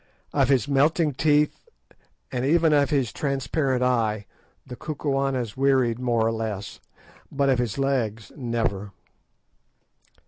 [0.33, 1.69] Of his melting teeth,
[2.31, 4.25] and even of his "transparent eye,"
[4.65, 6.79] the Kukuanas wearied more or less,
[7.31, 8.93] but of his legs never.